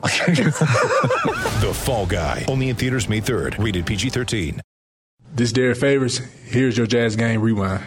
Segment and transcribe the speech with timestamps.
[1.60, 2.44] The Fall Guy.
[2.48, 3.62] Only in theaters May 3rd.
[3.62, 4.60] Rated PG-13.
[5.34, 6.18] This is Derek Favors.
[6.44, 7.84] Here's your Jazz Game Rewind.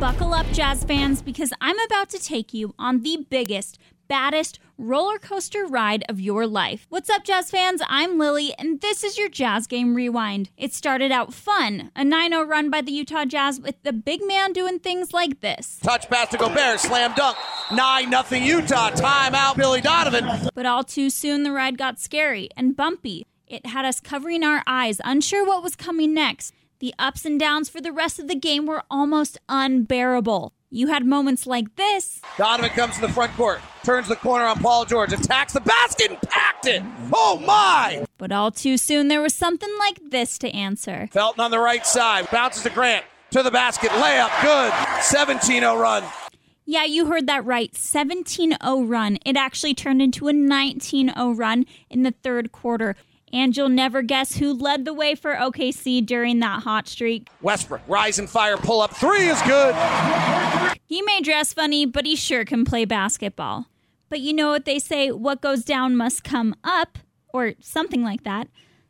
[0.00, 3.78] Buckle up, Jazz fans, because I'm about to take you on the biggest,
[4.10, 6.84] baddest roller coaster ride of your life.
[6.88, 7.80] What's up, Jazz fans?
[7.86, 10.50] I'm Lily, and this is your Jazz Game Rewind.
[10.56, 14.20] It started out fun, a 9 0 run by the Utah Jazz with the big
[14.26, 15.78] man doing things like this.
[15.80, 17.36] Touch pass to Gobert, slam dunk.
[17.72, 18.90] 9 nothing Utah.
[18.90, 20.48] Timeout, Billy Donovan.
[20.56, 23.26] But all too soon, the ride got scary and bumpy.
[23.46, 26.52] It had us covering our eyes, unsure what was coming next.
[26.80, 30.52] The ups and downs for the rest of the game were almost unbearable.
[30.72, 32.20] You had moments like this.
[32.38, 36.10] Donovan comes to the front court, turns the corner on Paul George, attacks the basket
[36.10, 36.80] and packed it.
[37.12, 38.06] Oh my!
[38.18, 41.08] But all too soon, there was something like this to answer.
[41.10, 44.72] Felton on the right side, bounces to Grant, to the basket, layup, good.
[45.02, 46.04] 17 0 run.
[46.66, 47.74] Yeah, you heard that right.
[47.74, 49.18] 17 0 run.
[49.26, 52.94] It actually turned into a 19 0 run in the third quarter.
[53.32, 57.28] And you'll never guess who led the way for OKC during that hot streak.
[57.42, 59.74] Westbrook, rise and fire, pull up, three is good.
[60.84, 63.66] He may dress funny, but he sure can play basketball.
[64.08, 66.98] But you know what they say what goes down must come up,
[67.32, 68.48] or something like that.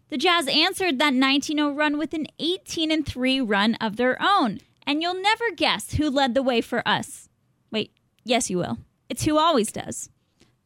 [0.08, 4.60] The Jazz answered that 19 0 run with an 18 3 run of their own.
[4.86, 7.28] And you'll never guess who led the way for us.
[7.70, 7.92] Wait,
[8.24, 8.78] yes, you will.
[9.08, 10.10] It's who always does.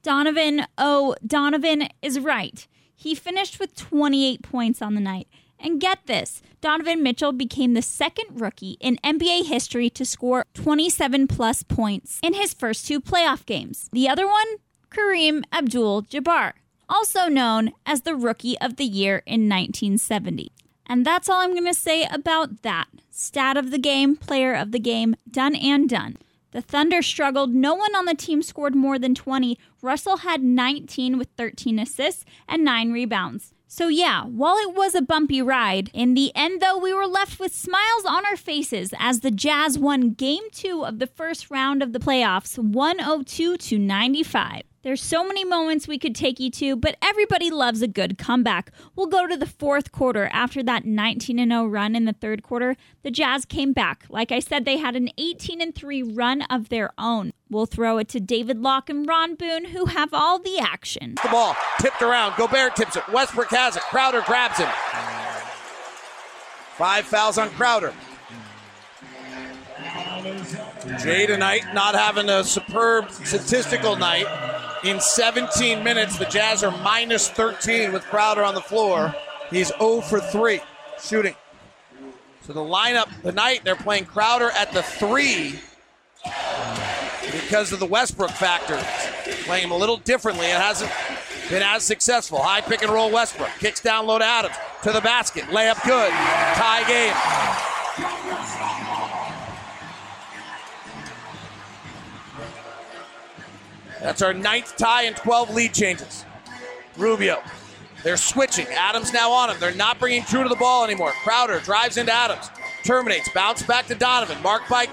[0.03, 2.67] Donovan, oh, Donovan is right.
[2.95, 5.29] He finished with 28 points on the night.
[5.59, 11.27] And get this Donovan Mitchell became the second rookie in NBA history to score 27
[11.27, 13.89] plus points in his first two playoff games.
[13.93, 14.47] The other one,
[14.91, 16.53] Kareem Abdul Jabbar,
[16.89, 20.53] also known as the Rookie of the Year in 1970.
[20.87, 22.89] And that's all I'm going to say about that.
[23.11, 26.19] Stat of the game, player of the game, done and done.
[26.55, 27.53] The Thunder struggled.
[27.53, 29.59] No one on the team scored more than 20.
[29.83, 33.53] Russell had 19 with 13 assists and 9 rebounds.
[33.67, 37.41] So, yeah, while it was a bumpy ride, in the end, though, we were left
[37.41, 41.83] with smiles on our faces as the Jazz won game two of the first round
[41.83, 44.63] of the playoffs 102 to 95.
[44.85, 48.71] There's so many moments we could take you to, but everybody loves a good comeback.
[48.95, 50.29] We'll go to the fourth quarter.
[50.31, 54.05] After that 19 0 run in the third quarter, the Jazz came back.
[54.11, 57.33] Like I said, they had an 18 3 run of their own.
[57.49, 61.15] We'll throw it to David Locke and Ron Boone, who have all the action.
[61.23, 62.37] The ball tipped around.
[62.37, 63.09] Gobert tips it.
[63.11, 63.83] Westbrook has it.
[63.85, 64.69] Crowder grabs him.
[66.77, 67.95] Five fouls on Crowder.
[70.25, 74.27] Jae tonight not having a superb statistical night.
[74.85, 79.15] In 17 minutes, the Jazz are minus 13 with Crowder on the floor.
[79.49, 80.61] He's 0 for 3
[81.03, 81.35] shooting.
[82.47, 85.59] So the lineup tonight, they're playing Crowder at the three
[87.33, 88.79] because of the Westbrook factor.
[89.45, 90.47] Playing him a little differently.
[90.47, 90.91] It hasn't
[91.49, 92.43] been as successful.
[92.43, 93.49] High pick and roll Westbrook.
[93.61, 94.57] Kicks down low to Adams.
[94.83, 95.45] To the basket.
[95.45, 96.11] Layup good.
[96.11, 97.44] Tie game.
[104.05, 106.27] That's our ninth tie and 12 lead changes.
[106.99, 107.43] Rubio.
[108.03, 108.67] They're switching.
[108.67, 109.57] Adams now on him.
[109.59, 111.13] They're not bringing Drew to the ball anymore.
[111.23, 112.51] Crowder drives into Adams.
[112.85, 113.31] Terminates.
[113.31, 114.43] Bounce back to Donovan.
[114.43, 114.89] Marked by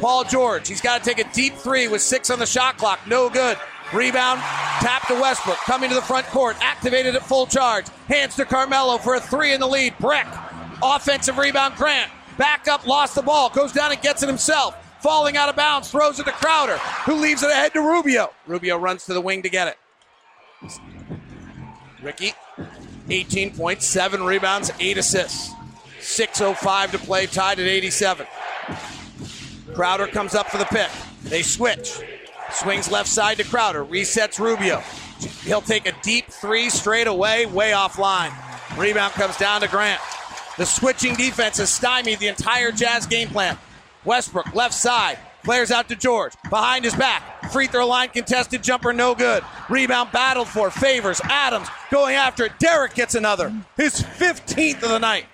[0.00, 0.66] Paul George.
[0.66, 2.98] He's got to take a deep three with six on the shot clock.
[3.06, 3.56] No good.
[3.94, 4.40] Rebound.
[4.80, 5.58] Tap to Westbrook.
[5.58, 6.56] Coming to the front court.
[6.60, 7.86] Activated at full charge.
[8.08, 9.96] Hands to Carmelo for a three in the lead.
[10.00, 10.26] Breck.
[10.82, 11.76] Offensive rebound.
[11.76, 12.10] Grant.
[12.36, 12.84] Back up.
[12.84, 13.48] Lost the ball.
[13.48, 14.76] Goes down and gets it himself.
[15.06, 15.88] Falling out of bounds.
[15.88, 18.32] Throws it to Crowder, who leaves it ahead to Rubio.
[18.48, 20.80] Rubio runs to the wing to get it.
[22.02, 22.32] Ricky,
[23.08, 25.54] 18 points, 7 rebounds, 8 assists.
[26.00, 28.26] 6.05 to play, tied at 87.
[29.74, 30.90] Crowder comes up for the pick.
[31.22, 32.00] They switch.
[32.50, 33.84] Swings left side to Crowder.
[33.84, 34.80] Resets Rubio.
[35.44, 38.32] He'll take a deep three straight away, way offline.
[38.76, 40.00] Rebound comes down to Grant.
[40.58, 43.56] The switching defense has stymied the entire Jazz game plan.
[44.06, 45.18] Westbrook, left side.
[45.44, 46.32] Players out to George.
[46.50, 47.50] Behind his back.
[47.52, 49.44] Free throw line contested jumper, no good.
[49.68, 50.70] Rebound battled for.
[50.70, 51.20] Favors.
[51.24, 52.52] Adams going after it.
[52.58, 53.52] Derek gets another.
[53.76, 55.26] His 15th of the night.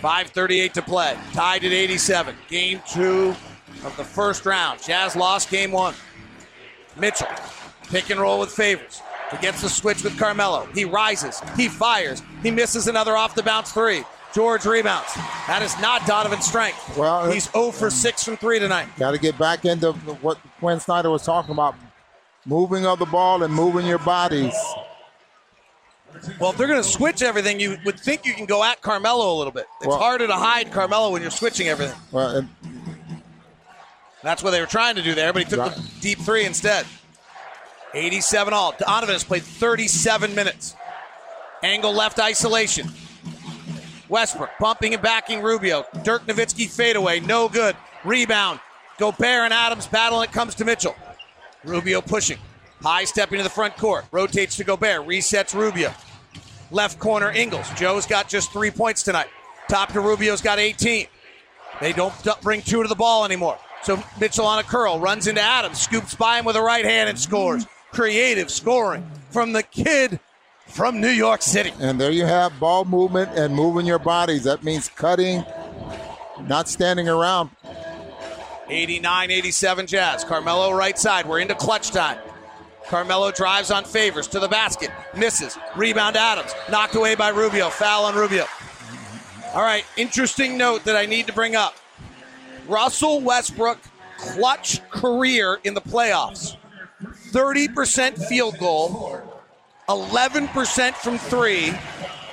[0.00, 1.16] 5.38 to play.
[1.32, 2.34] Tied at 87.
[2.48, 3.36] Game two
[3.84, 4.82] of the first round.
[4.82, 5.94] Jazz lost game one.
[6.96, 7.28] Mitchell
[7.92, 9.02] Pick and roll with Favors.
[9.30, 10.66] He gets the switch with Carmelo.
[10.74, 11.42] He rises.
[11.56, 12.22] He fires.
[12.42, 14.02] He misses another off the bounce three.
[14.34, 15.12] George rebounds.
[15.46, 16.96] That is not Donovan's strength.
[16.96, 18.88] Well, he's 0 for 6 from 3 tonight.
[18.98, 21.74] Got to get back into what Quin Snyder was talking about
[22.46, 24.54] moving of the ball and moving your bodies.
[26.38, 29.32] Well, if they're going to switch everything, you would think you can go at Carmelo
[29.34, 29.66] a little bit.
[29.80, 31.98] It's Well- harder to hide Carmelo when you're switching everything.
[32.10, 32.48] Well, and
[34.22, 35.74] That's what they were trying to do there, but he took Right.
[35.74, 36.86] the deep three instead.
[37.92, 38.72] 87 all.
[38.78, 40.76] Donovan has played 37 minutes.
[41.64, 42.92] Angle left isolation.
[44.12, 45.86] Westbrook bumping and backing Rubio.
[46.04, 47.74] Dirk Nowitzki fadeaway, no good.
[48.04, 48.60] Rebound.
[48.98, 50.94] Gobert and Adams battle, and it comes to Mitchell.
[51.64, 52.36] Rubio pushing.
[52.82, 54.04] High stepping to the front court.
[54.12, 55.06] Rotates to Gobert.
[55.06, 55.94] Resets Rubio.
[56.70, 57.66] Left corner Ingles.
[57.70, 59.28] Joe's got just three points tonight.
[59.68, 61.06] Top to Rubio's got 18.
[61.80, 63.58] They don't bring two to the ball anymore.
[63.82, 67.08] So Mitchell on a curl runs into Adams, scoops by him with a right hand
[67.08, 67.66] and scores.
[67.92, 70.20] Creative scoring from the kid
[70.72, 71.72] from New York City.
[71.80, 74.44] and there you have ball movement and moving your bodies.
[74.44, 75.44] That means cutting,
[76.46, 77.50] not standing around.
[78.68, 80.24] 89 87 Jazz.
[80.24, 81.26] Carmelo right side.
[81.26, 82.18] We're into clutch time.
[82.88, 84.90] Carmelo drives on favors to the basket.
[85.16, 85.58] Misses.
[85.76, 86.54] Rebound Adams.
[86.70, 87.68] Knocked away by Rubio.
[87.68, 88.46] Foul on Rubio.
[89.54, 89.84] All right.
[89.96, 91.74] Interesting note that I need to bring up
[92.66, 93.78] Russell Westbrook,
[94.18, 96.56] clutch career in the playoffs.
[97.30, 99.22] 30% field goal,
[99.92, 101.72] 11% from three.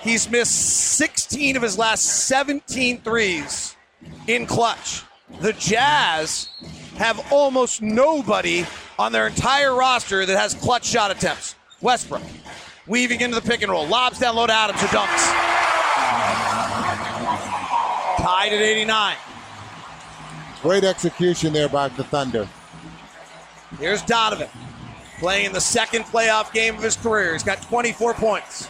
[0.01, 3.75] He's missed 16 of his last 17 threes
[4.27, 5.03] in clutch.
[5.41, 6.47] The Jazz
[6.95, 8.65] have almost nobody
[8.97, 11.55] on their entire roster that has clutch shot attempts.
[11.81, 12.23] Westbrook
[12.87, 15.25] weaving into the pick and roll, lobs down low to Adams, who dunks.
[18.23, 19.17] Tied at 89.
[20.61, 22.47] Great execution there by the Thunder.
[23.79, 24.49] Here's Donovan
[25.19, 27.33] playing the second playoff game of his career.
[27.33, 28.67] He's got 24 points.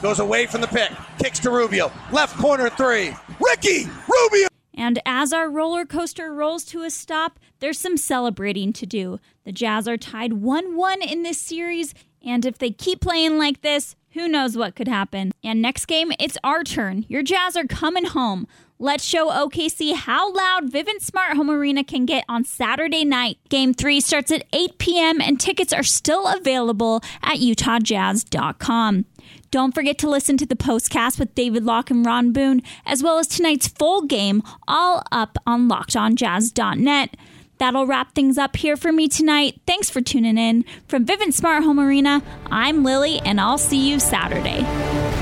[0.00, 3.14] Goes away from the pick, kicks to Rubio, left corner three.
[3.40, 4.48] Ricky Rubio.
[4.74, 9.20] And as our roller coaster rolls to a stop, there's some celebrating to do.
[9.44, 11.94] The Jazz are tied 1 1 in this series,
[12.24, 15.32] and if they keep playing like this, who knows what could happen.
[15.44, 17.04] And next game, it's our turn.
[17.08, 18.46] Your Jazz are coming home.
[18.82, 23.38] Let's show OKC how loud Vivint Smart Home Arena can get on Saturday night.
[23.48, 29.04] Game 3 starts at 8 p.m., and tickets are still available at UtahJazz.com.
[29.52, 33.18] Don't forget to listen to the postcast with David Locke and Ron Boone, as well
[33.18, 37.16] as tonight's full game, all up on LockedOnJazz.net.
[37.58, 39.60] That'll wrap things up here for me tonight.
[39.64, 40.64] Thanks for tuning in.
[40.88, 42.20] From Vivint Smart Home Arena,
[42.50, 45.21] I'm Lily, and I'll see you Saturday.